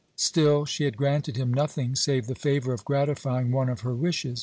Still, 0.17 0.65
she 0.65 0.85
had 0.85 0.97
granted 0.97 1.37
him 1.37 1.53
nothing 1.53 1.95
save 1.95 2.25
the 2.25 2.33
favour 2.33 2.73
of 2.73 2.83
gratifying 2.83 3.51
one 3.51 3.69
of 3.69 3.81
her 3.81 3.93
wishes. 3.93 4.39